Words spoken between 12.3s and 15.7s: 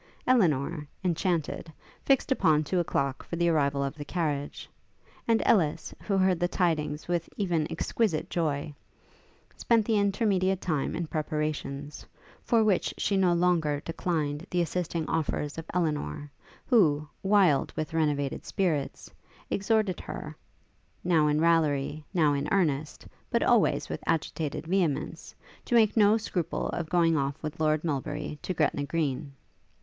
for which she no longer declined the assisting offers of